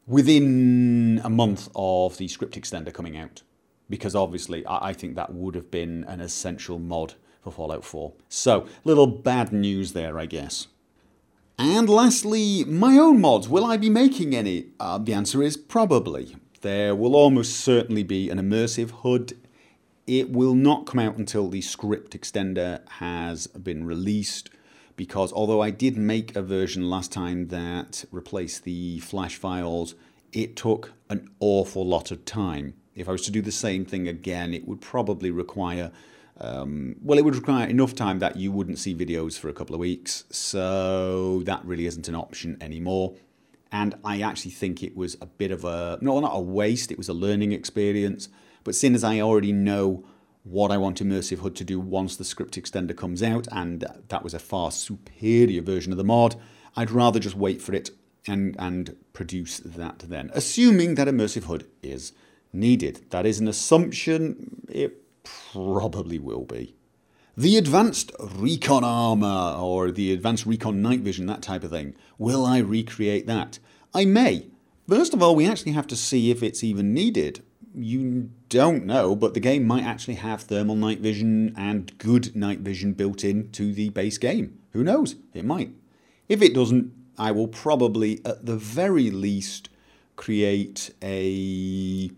within 0.04 1.20
a 1.22 1.30
month 1.30 1.68
of 1.76 2.16
the 2.16 2.26
script 2.26 2.60
extender 2.60 2.92
coming 2.92 3.16
out. 3.16 3.42
Because 3.88 4.16
obviously, 4.16 4.64
I 4.66 4.94
think 4.94 5.14
that 5.14 5.32
would 5.32 5.54
have 5.54 5.70
been 5.70 6.02
an 6.08 6.20
essential 6.20 6.80
mod 6.80 7.14
for 7.40 7.52
Fallout 7.52 7.84
4. 7.84 8.14
So, 8.28 8.66
little 8.82 9.06
bad 9.06 9.52
news 9.52 9.92
there, 9.92 10.18
I 10.18 10.26
guess. 10.26 10.66
And 11.56 11.88
lastly, 11.88 12.64
my 12.64 12.96
own 12.96 13.20
mods. 13.20 13.48
Will 13.48 13.64
I 13.64 13.76
be 13.76 13.90
making 13.90 14.34
any? 14.34 14.70
Uh, 14.80 14.98
the 14.98 15.14
answer 15.14 15.40
is 15.40 15.56
probably. 15.56 16.34
There 16.62 16.96
will 16.96 17.14
almost 17.14 17.60
certainly 17.60 18.02
be 18.02 18.28
an 18.28 18.38
immersive 18.38 18.90
HUD. 18.90 19.34
It 20.12 20.28
will 20.28 20.54
not 20.54 20.84
come 20.84 21.00
out 21.00 21.16
until 21.16 21.48
the 21.48 21.62
script 21.62 22.12
extender 22.12 22.86
has 22.98 23.46
been 23.46 23.86
released 23.86 24.50
because 24.94 25.32
although 25.32 25.62
I 25.62 25.70
did 25.70 25.96
make 25.96 26.36
a 26.36 26.42
version 26.42 26.90
last 26.90 27.10
time 27.10 27.48
that 27.48 28.04
replaced 28.10 28.64
the 28.64 28.98
flash 28.98 29.36
files, 29.36 29.94
it 30.30 30.54
took 30.54 30.92
an 31.08 31.30
awful 31.40 31.86
lot 31.86 32.10
of 32.10 32.26
time. 32.26 32.74
If 32.94 33.08
I 33.08 33.12
was 33.12 33.22
to 33.22 33.30
do 33.30 33.40
the 33.40 33.50
same 33.50 33.86
thing 33.86 34.06
again, 34.06 34.52
it 34.52 34.68
would 34.68 34.82
probably 34.82 35.30
require 35.30 35.90
um, 36.38 36.96
well, 37.00 37.18
it 37.18 37.24
would 37.24 37.36
require 37.36 37.66
enough 37.66 37.94
time 37.94 38.18
that 38.18 38.36
you 38.36 38.52
wouldn't 38.52 38.78
see 38.78 38.94
videos 38.94 39.38
for 39.38 39.48
a 39.48 39.54
couple 39.54 39.74
of 39.74 39.80
weeks, 39.80 40.24
so 40.28 41.40
that 41.44 41.64
really 41.64 41.86
isn't 41.86 42.08
an 42.08 42.16
option 42.16 42.58
anymore. 42.60 43.14
And 43.70 43.94
I 44.04 44.20
actually 44.20 44.50
think 44.50 44.82
it 44.82 44.94
was 44.94 45.16
a 45.22 45.26
bit 45.26 45.52
of 45.52 45.64
a, 45.64 45.98
no, 46.02 46.20
not 46.20 46.32
a 46.34 46.40
waste, 46.40 46.92
it 46.92 46.98
was 46.98 47.08
a 47.08 47.14
learning 47.14 47.52
experience. 47.52 48.28
But 48.64 48.74
seeing 48.74 48.94
as 48.94 49.04
I 49.04 49.20
already 49.20 49.52
know 49.52 50.04
what 50.44 50.72
I 50.72 50.76
want 50.76 51.02
Immersive 51.02 51.40
HUD 51.40 51.54
to 51.56 51.64
do 51.64 51.78
once 51.78 52.16
the 52.16 52.24
script 52.24 52.60
extender 52.60 52.96
comes 52.96 53.22
out, 53.22 53.46
and 53.52 53.86
that 54.08 54.24
was 54.24 54.34
a 54.34 54.38
far 54.38 54.70
superior 54.70 55.62
version 55.62 55.92
of 55.92 55.98
the 55.98 56.04
mod, 56.04 56.36
I'd 56.76 56.90
rather 56.90 57.20
just 57.20 57.36
wait 57.36 57.62
for 57.62 57.74
it 57.74 57.90
and, 58.26 58.56
and 58.58 58.96
produce 59.12 59.58
that 59.58 60.00
then, 60.00 60.30
assuming 60.34 60.94
that 60.94 61.08
Immersive 61.08 61.44
HUD 61.44 61.64
is 61.82 62.12
needed. 62.52 63.06
That 63.10 63.26
is 63.26 63.40
an 63.40 63.48
assumption. 63.48 64.64
It 64.68 65.02
probably 65.24 66.18
will 66.18 66.44
be. 66.44 66.74
The 67.36 67.56
Advanced 67.56 68.12
Recon 68.20 68.84
Armor, 68.84 69.56
or 69.58 69.90
the 69.90 70.12
Advanced 70.12 70.44
Recon 70.44 70.82
Night 70.82 71.00
Vision, 71.00 71.26
that 71.26 71.40
type 71.40 71.64
of 71.64 71.70
thing. 71.70 71.94
Will 72.18 72.44
I 72.44 72.58
recreate 72.58 73.26
that? 73.26 73.58
I 73.94 74.04
may. 74.04 74.48
First 74.88 75.14
of 75.14 75.22
all, 75.22 75.34
we 75.34 75.48
actually 75.48 75.72
have 75.72 75.86
to 75.88 75.96
see 75.96 76.30
if 76.30 76.42
it's 76.42 76.62
even 76.62 76.92
needed. 76.92 77.42
You 77.74 78.30
don't 78.48 78.84
know, 78.84 79.16
but 79.16 79.34
the 79.34 79.40
game 79.40 79.66
might 79.66 79.84
actually 79.84 80.16
have 80.16 80.42
thermal 80.42 80.76
night 80.76 81.00
vision 81.00 81.54
and 81.56 81.96
good 81.98 82.36
night 82.36 82.60
vision 82.60 82.92
built 82.92 83.24
into 83.24 83.72
the 83.72 83.88
base 83.90 84.18
game. 84.18 84.58
Who 84.72 84.84
knows? 84.84 85.16
It 85.32 85.44
might. 85.44 85.70
If 86.28 86.42
it 86.42 86.54
doesn't, 86.54 86.92
I 87.18 87.30
will 87.30 87.48
probably, 87.48 88.20
at 88.24 88.44
the 88.44 88.56
very 88.56 89.10
least, 89.10 89.68
create 90.16 90.92
a 91.02 92.10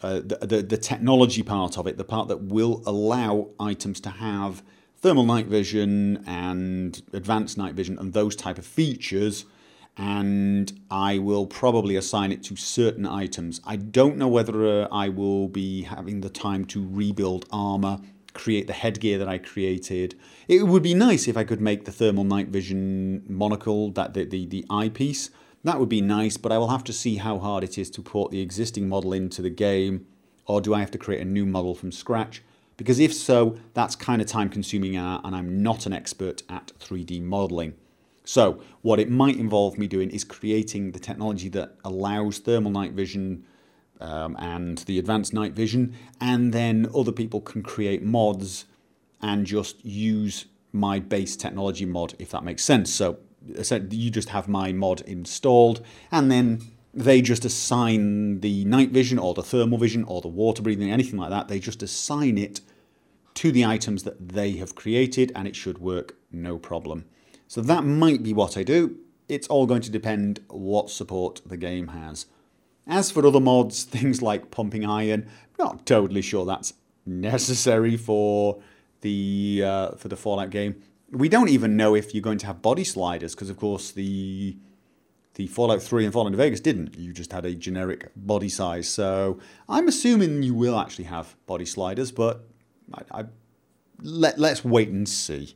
uh, 0.00 0.20
the, 0.24 0.38
the, 0.42 0.62
the 0.62 0.76
technology 0.76 1.42
part 1.42 1.76
of 1.76 1.86
it, 1.86 1.96
the 1.96 2.04
part 2.04 2.28
that 2.28 2.42
will 2.42 2.82
allow 2.86 3.48
items 3.58 4.00
to 4.00 4.10
have 4.10 4.62
thermal 5.00 5.24
night 5.24 5.46
vision 5.46 6.22
and 6.26 7.02
advanced 7.12 7.58
night 7.58 7.74
vision 7.74 7.98
and 7.98 8.12
those 8.12 8.36
type 8.36 8.58
of 8.58 8.66
features 8.66 9.44
and 9.98 10.80
I 10.92 11.18
will 11.18 11.46
probably 11.46 11.96
assign 11.96 12.30
it 12.30 12.44
to 12.44 12.56
certain 12.56 13.04
items. 13.04 13.60
I 13.66 13.74
don't 13.74 14.16
know 14.16 14.28
whether 14.28 14.84
uh, 14.84 14.88
I 14.92 15.08
will 15.08 15.48
be 15.48 15.82
having 15.82 16.20
the 16.20 16.30
time 16.30 16.64
to 16.66 16.88
rebuild 16.88 17.46
armor, 17.50 17.98
create 18.32 18.68
the 18.68 18.72
headgear 18.72 19.18
that 19.18 19.28
I 19.28 19.38
created. 19.38 20.14
It 20.46 20.68
would 20.68 20.84
be 20.84 20.94
nice 20.94 21.26
if 21.26 21.36
I 21.36 21.42
could 21.42 21.60
make 21.60 21.84
the 21.84 21.90
thermal 21.90 22.22
night 22.22 22.48
vision 22.48 23.24
monocle, 23.28 23.90
that 23.90 24.14
the, 24.14 24.24
the, 24.24 24.46
the 24.46 24.64
eyepiece, 24.70 25.30
that 25.64 25.80
would 25.80 25.88
be 25.88 26.00
nice, 26.00 26.36
but 26.36 26.52
I 26.52 26.58
will 26.58 26.68
have 26.68 26.84
to 26.84 26.92
see 26.92 27.16
how 27.16 27.40
hard 27.40 27.64
it 27.64 27.76
is 27.76 27.90
to 27.90 28.00
port 28.00 28.30
the 28.30 28.40
existing 28.40 28.88
model 28.88 29.12
into 29.12 29.42
the 29.42 29.50
game, 29.50 30.06
or 30.46 30.60
do 30.60 30.74
I 30.74 30.78
have 30.78 30.92
to 30.92 30.98
create 30.98 31.20
a 31.20 31.24
new 31.24 31.44
model 31.44 31.74
from 31.74 31.90
scratch? 31.90 32.42
Because 32.76 33.00
if 33.00 33.12
so, 33.12 33.58
that's 33.74 33.96
kind 33.96 34.22
of 34.22 34.28
time 34.28 34.48
consuming 34.48 34.96
and 34.96 35.34
I'm 35.34 35.60
not 35.60 35.86
an 35.86 35.92
expert 35.92 36.44
at 36.48 36.72
3D 36.78 37.20
modeling. 37.20 37.74
So, 38.28 38.60
what 38.82 39.00
it 39.00 39.08
might 39.08 39.38
involve 39.38 39.78
me 39.78 39.86
doing 39.86 40.10
is 40.10 40.22
creating 40.22 40.92
the 40.92 40.98
technology 40.98 41.48
that 41.48 41.76
allows 41.82 42.38
thermal 42.40 42.70
night 42.70 42.92
vision 42.92 43.46
um, 44.02 44.36
and 44.38 44.76
the 44.80 44.98
advanced 44.98 45.32
night 45.32 45.54
vision, 45.54 45.94
and 46.20 46.52
then 46.52 46.90
other 46.94 47.10
people 47.10 47.40
can 47.40 47.62
create 47.62 48.02
mods 48.02 48.66
and 49.22 49.46
just 49.46 49.82
use 49.82 50.44
my 50.72 50.98
base 50.98 51.36
technology 51.36 51.86
mod, 51.86 52.16
if 52.18 52.28
that 52.32 52.44
makes 52.44 52.62
sense. 52.62 52.92
So, 52.92 53.16
you 53.46 54.10
just 54.10 54.28
have 54.28 54.46
my 54.46 54.72
mod 54.74 55.00
installed, 55.06 55.80
and 56.12 56.30
then 56.30 56.60
they 56.92 57.22
just 57.22 57.46
assign 57.46 58.40
the 58.40 58.62
night 58.66 58.90
vision 58.90 59.18
or 59.18 59.32
the 59.32 59.42
thermal 59.42 59.78
vision 59.78 60.04
or 60.04 60.20
the 60.20 60.28
water 60.28 60.60
breathing, 60.60 60.90
anything 60.90 61.18
like 61.18 61.30
that. 61.30 61.48
They 61.48 61.60
just 61.60 61.82
assign 61.82 62.36
it 62.36 62.60
to 63.36 63.50
the 63.50 63.64
items 63.64 64.02
that 64.02 64.28
they 64.28 64.52
have 64.58 64.74
created, 64.74 65.32
and 65.34 65.48
it 65.48 65.56
should 65.56 65.78
work 65.78 66.16
no 66.30 66.58
problem. 66.58 67.06
So 67.48 67.60
that 67.62 67.84
might 67.84 68.22
be 68.22 68.32
what 68.32 68.56
I 68.56 68.62
do. 68.62 68.98
It's 69.28 69.48
all 69.48 69.66
going 69.66 69.82
to 69.82 69.90
depend 69.90 70.40
what 70.48 70.90
support 70.90 71.40
the 71.44 71.56
game 71.56 71.88
has. 71.88 72.26
As 72.86 73.10
for 73.10 73.26
other 73.26 73.40
mods, 73.40 73.82
things 73.96 74.22
like 74.22 74.52
pumping 74.52 74.84
iron, 74.84 75.28
not 75.58 75.84
totally 75.84 76.22
sure 76.22 76.46
that's 76.46 76.74
necessary 77.04 77.96
for 77.96 78.60
the 79.00 79.62
uh, 79.64 79.90
for 79.92 80.08
the 80.08 80.16
Fallout 80.16 80.50
game 80.50 80.82
we 81.10 81.28
don't 81.28 81.48
even 81.48 81.76
know 81.76 81.94
if 81.94 82.14
you're 82.14 82.22
going 82.22 82.38
to 82.38 82.46
have 82.46 82.60
body 82.62 82.84
sliders 82.84 83.34
because, 83.34 83.50
of 83.50 83.56
course, 83.56 83.90
the 83.90 84.56
the 85.34 85.46
Fallout 85.46 85.80
3 85.80 86.04
and 86.04 86.12
Fallout 86.12 86.32
New 86.32 86.36
Vegas 86.36 86.58
didn't. 86.58 86.98
You 86.98 87.12
just 87.12 87.32
had 87.32 87.44
a 87.44 87.54
generic 87.54 88.10
body 88.16 88.48
size. 88.48 88.88
So 88.88 89.38
I'm 89.68 89.86
assuming 89.86 90.42
you 90.42 90.52
will 90.52 90.76
actually 90.76 91.04
have 91.04 91.36
body 91.46 91.64
sliders, 91.64 92.10
but 92.10 92.44
I, 92.92 93.20
I, 93.20 93.24
let, 94.02 94.40
let's 94.40 94.64
wait 94.64 94.88
and 94.88 95.08
see. 95.08 95.54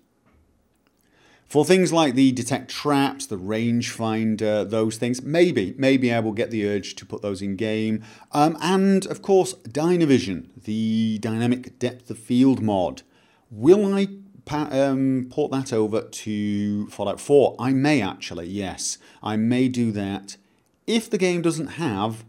For 1.52 1.66
things 1.66 1.92
like 1.92 2.14
the 2.14 2.32
detect 2.32 2.70
traps, 2.70 3.26
the 3.26 3.36
rangefinder, 3.36 4.70
those 4.70 4.96
things, 4.96 5.20
maybe, 5.20 5.74
maybe 5.76 6.10
I 6.10 6.18
will 6.18 6.32
get 6.32 6.50
the 6.50 6.66
urge 6.66 6.94
to 6.94 7.04
put 7.04 7.20
those 7.20 7.42
in 7.42 7.56
game. 7.56 8.02
Um, 8.32 8.56
and 8.62 9.04
of 9.04 9.20
course, 9.20 9.52
Dynavision, 9.68 10.46
the 10.64 11.18
dynamic 11.18 11.78
depth 11.78 12.08
of 12.08 12.18
field 12.18 12.62
mod. 12.62 13.02
Will 13.50 13.94
I 13.94 14.08
um, 14.50 15.26
port 15.28 15.52
that 15.52 15.74
over 15.74 16.00
to 16.00 16.86
Fallout 16.86 17.20
4. 17.20 17.56
I 17.58 17.74
may 17.74 18.00
actually, 18.00 18.48
yes. 18.48 18.96
I 19.22 19.36
may 19.36 19.68
do 19.68 19.92
that 19.92 20.38
if 20.86 21.10
the 21.10 21.18
game 21.18 21.42
doesn't 21.42 21.72
have 21.72 22.24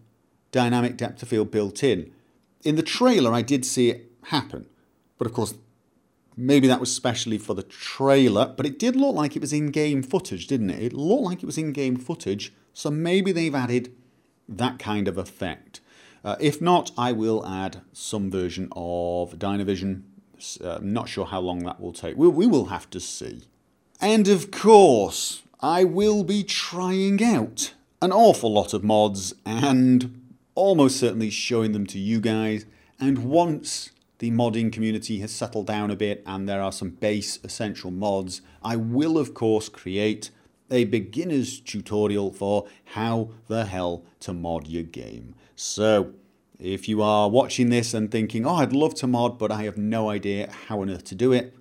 dynamic 0.51 0.97
depth 0.97 1.23
of 1.23 1.29
field 1.29 1.49
built 1.49 1.81
in. 1.81 2.11
In 2.65 2.75
the 2.75 2.83
trailer, 2.83 3.31
I 3.31 3.41
did 3.41 3.65
see 3.65 3.89
it 3.89 4.11
happen, 4.23 4.65
but 5.17 5.27
of 5.27 5.33
course, 5.33 5.53
maybe 6.35 6.67
that 6.67 6.79
was 6.79 6.93
specially 6.93 7.37
for 7.37 7.53
the 7.53 7.63
trailer, 7.63 8.53
but 8.55 8.65
it 8.65 8.79
did 8.79 8.95
look 8.95 9.15
like 9.15 9.35
it 9.35 9.41
was 9.41 9.53
in 9.53 9.71
game 9.71 10.03
footage, 10.03 10.47
didn't 10.47 10.69
it? 10.69 10.81
It 10.81 10.93
looked 10.93 11.23
like 11.23 11.43
it 11.43 11.45
was 11.45 11.57
in 11.57 11.73
game 11.73 11.95
footage, 11.95 12.53
so 12.73 12.89
maybe 12.89 13.31
they've 13.31 13.53
added 13.55 13.93
that 14.47 14.79
kind 14.79 15.07
of 15.07 15.17
effect. 15.17 15.79
Uh, 16.23 16.35
if 16.39 16.61
not, 16.61 16.91
I 16.97 17.11
will 17.11 17.45
add 17.45 17.81
some 17.91 18.31
version 18.31 18.69
of 18.71 19.37
Dynavision. 19.37 20.03
Uh, 20.61 20.79
not 20.81 21.09
sure 21.09 21.25
how 21.25 21.39
long 21.39 21.59
that 21.59 21.79
will 21.79 21.93
take. 21.93 22.17
We, 22.17 22.27
we 22.27 22.47
will 22.47 22.65
have 22.65 22.89
to 22.91 22.99
see. 22.99 23.43
And 24.01 24.27
of 24.27 24.51
course, 24.51 25.43
I 25.61 25.83
will 25.83 26.23
be 26.23 26.43
trying 26.43 27.23
out 27.23 27.73
an 28.01 28.11
awful 28.11 28.51
lot 28.51 28.73
of 28.73 28.83
mods 28.83 29.33
and 29.45 30.33
almost 30.55 30.97
certainly 30.97 31.29
showing 31.29 31.71
them 31.71 31.85
to 31.87 31.99
you 31.99 32.19
guys. 32.19 32.65
And 32.99 33.19
once 33.19 33.91
the 34.19 34.31
modding 34.31 34.71
community 34.71 35.19
has 35.19 35.31
settled 35.31 35.67
down 35.67 35.91
a 35.91 35.95
bit 35.95 36.23
and 36.25 36.47
there 36.47 36.61
are 36.61 36.71
some 36.71 36.91
base 36.91 37.39
essential 37.43 37.91
mods, 37.91 38.41
I 38.63 38.75
will 38.75 39.17
of 39.17 39.33
course 39.33 39.69
create 39.69 40.29
a 40.71 40.85
beginner's 40.85 41.59
tutorial 41.59 42.31
for 42.31 42.67
how 42.85 43.29
the 43.47 43.65
hell 43.65 44.03
to 44.21 44.33
mod 44.33 44.67
your 44.67 44.83
game. 44.83 45.35
So, 45.55 46.13
if 46.59 46.87
you 46.87 47.01
are 47.01 47.29
watching 47.29 47.69
this 47.69 47.93
and 47.93 48.09
thinking, 48.09 48.45
oh, 48.45 48.55
I'd 48.55 48.73
love 48.73 48.95
to 48.95 49.07
mod, 49.07 49.37
but 49.37 49.51
I 49.51 49.63
have 49.63 49.77
no 49.77 50.09
idea 50.09 50.49
how 50.67 50.81
on 50.81 50.89
earth 50.89 51.03
to 51.05 51.15
do 51.15 51.31
it, 51.31 51.53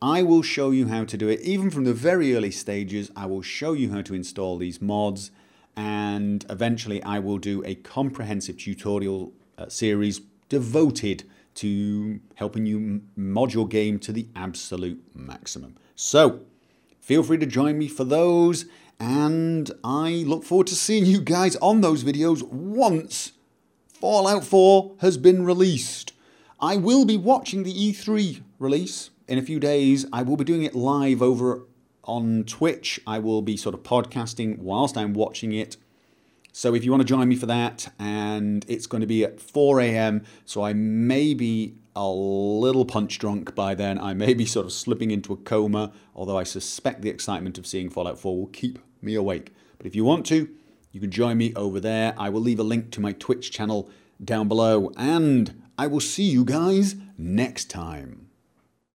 I 0.00 0.22
will 0.22 0.42
show 0.42 0.70
you 0.70 0.88
how 0.88 1.04
to 1.04 1.16
do 1.16 1.28
it. 1.28 1.40
Even 1.40 1.70
from 1.70 1.84
the 1.84 1.94
very 1.94 2.34
early 2.34 2.50
stages, 2.50 3.10
I 3.16 3.26
will 3.26 3.42
show 3.42 3.72
you 3.72 3.92
how 3.92 4.02
to 4.02 4.14
install 4.14 4.58
these 4.58 4.80
mods, 4.80 5.30
and 5.76 6.44
eventually 6.48 7.02
I 7.02 7.18
will 7.18 7.38
do 7.38 7.62
a 7.64 7.74
comprehensive 7.74 8.58
tutorial 8.58 9.32
uh, 9.56 9.68
series 9.68 10.20
devoted 10.48 11.24
to 11.56 12.20
helping 12.34 12.66
you 12.66 13.02
mod 13.16 13.52
your 13.52 13.68
game 13.68 13.98
to 14.00 14.12
the 14.12 14.28
absolute 14.34 15.02
maximum. 15.14 15.76
So, 15.94 16.40
Feel 17.04 17.22
free 17.22 17.36
to 17.36 17.44
join 17.44 17.76
me 17.76 17.86
for 17.86 18.04
those, 18.04 18.64
and 18.98 19.70
I 19.84 20.24
look 20.26 20.42
forward 20.42 20.68
to 20.68 20.74
seeing 20.74 21.04
you 21.04 21.20
guys 21.20 21.54
on 21.56 21.82
those 21.82 22.02
videos 22.02 22.42
once 22.42 23.32
Fallout 23.88 24.42
4 24.42 24.94
has 25.02 25.18
been 25.18 25.44
released. 25.44 26.14
I 26.58 26.78
will 26.78 27.04
be 27.04 27.18
watching 27.18 27.62
the 27.62 27.74
E3 27.74 28.40
release 28.58 29.10
in 29.28 29.36
a 29.36 29.42
few 29.42 29.60
days. 29.60 30.06
I 30.14 30.22
will 30.22 30.38
be 30.38 30.44
doing 30.44 30.62
it 30.62 30.74
live 30.74 31.20
over 31.20 31.66
on 32.04 32.44
Twitch. 32.44 32.98
I 33.06 33.18
will 33.18 33.42
be 33.42 33.58
sort 33.58 33.74
of 33.74 33.82
podcasting 33.82 34.56
whilst 34.56 34.96
I'm 34.96 35.12
watching 35.12 35.52
it. 35.52 35.76
So 36.56 36.72
if 36.72 36.84
you 36.84 36.92
want 36.92 37.00
to 37.00 37.04
join 37.04 37.28
me 37.28 37.34
for 37.34 37.46
that, 37.46 37.92
and 37.98 38.64
it's 38.68 38.86
going 38.86 39.00
to 39.00 39.08
be 39.08 39.24
at 39.24 39.40
4 39.40 39.80
a.m., 39.80 40.22
so 40.44 40.62
I 40.62 40.72
may 40.72 41.34
be 41.34 41.74
a 41.96 42.06
little 42.06 42.84
punch 42.84 43.18
drunk 43.18 43.56
by 43.56 43.74
then. 43.74 43.98
I 43.98 44.14
may 44.14 44.34
be 44.34 44.46
sort 44.46 44.64
of 44.64 44.72
slipping 44.72 45.10
into 45.10 45.32
a 45.32 45.36
coma, 45.36 45.90
although 46.14 46.38
I 46.38 46.44
suspect 46.44 47.02
the 47.02 47.10
excitement 47.10 47.58
of 47.58 47.66
seeing 47.66 47.90
Fallout 47.90 48.20
4 48.20 48.38
will 48.38 48.46
keep 48.46 48.78
me 49.02 49.16
awake. 49.16 49.52
But 49.78 49.88
if 49.88 49.96
you 49.96 50.04
want 50.04 50.26
to, 50.26 50.48
you 50.92 51.00
can 51.00 51.10
join 51.10 51.38
me 51.38 51.52
over 51.56 51.80
there. 51.80 52.14
I 52.16 52.28
will 52.28 52.40
leave 52.40 52.60
a 52.60 52.62
link 52.62 52.92
to 52.92 53.00
my 53.00 53.10
Twitch 53.10 53.50
channel 53.50 53.90
down 54.24 54.46
below, 54.46 54.92
and 54.96 55.60
I 55.76 55.88
will 55.88 55.98
see 55.98 56.22
you 56.22 56.44
guys 56.44 56.94
next 57.18 57.68
time. 57.68 58.28